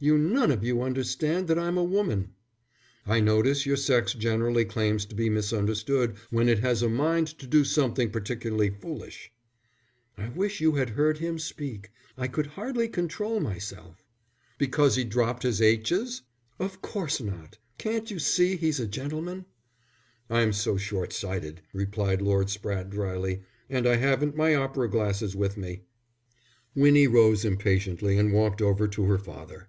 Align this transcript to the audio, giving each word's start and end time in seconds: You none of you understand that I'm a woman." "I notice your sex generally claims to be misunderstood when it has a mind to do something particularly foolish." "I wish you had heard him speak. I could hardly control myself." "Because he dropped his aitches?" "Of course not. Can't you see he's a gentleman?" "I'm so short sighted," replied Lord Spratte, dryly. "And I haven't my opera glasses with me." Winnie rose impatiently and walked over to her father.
You 0.00 0.18
none 0.18 0.50
of 0.50 0.62
you 0.62 0.82
understand 0.82 1.48
that 1.48 1.58
I'm 1.58 1.78
a 1.78 1.84
woman." 1.84 2.34
"I 3.06 3.20
notice 3.20 3.64
your 3.64 3.78
sex 3.78 4.12
generally 4.12 4.66
claims 4.66 5.06
to 5.06 5.14
be 5.14 5.30
misunderstood 5.30 6.16
when 6.28 6.46
it 6.46 6.58
has 6.58 6.82
a 6.82 6.90
mind 6.90 7.28
to 7.38 7.46
do 7.46 7.64
something 7.64 8.10
particularly 8.10 8.68
foolish." 8.68 9.32
"I 10.18 10.28
wish 10.28 10.60
you 10.60 10.72
had 10.72 10.90
heard 10.90 11.16
him 11.18 11.38
speak. 11.38 11.90
I 12.18 12.28
could 12.28 12.48
hardly 12.48 12.86
control 12.86 13.40
myself." 13.40 14.04
"Because 14.58 14.94
he 14.96 15.04
dropped 15.04 15.42
his 15.42 15.62
aitches?" 15.62 16.20
"Of 16.58 16.82
course 16.82 17.22
not. 17.22 17.56
Can't 17.78 18.10
you 18.10 18.18
see 18.18 18.56
he's 18.56 18.80
a 18.80 18.86
gentleman?" 18.86 19.46
"I'm 20.28 20.52
so 20.52 20.76
short 20.76 21.14
sighted," 21.14 21.62
replied 21.72 22.20
Lord 22.20 22.48
Spratte, 22.48 22.90
dryly. 22.90 23.40
"And 23.70 23.86
I 23.88 23.96
haven't 23.96 24.36
my 24.36 24.54
opera 24.54 24.90
glasses 24.90 25.34
with 25.34 25.56
me." 25.56 25.80
Winnie 26.74 27.08
rose 27.08 27.46
impatiently 27.46 28.18
and 28.18 28.34
walked 28.34 28.60
over 28.60 28.86
to 28.86 29.04
her 29.04 29.18
father. 29.18 29.68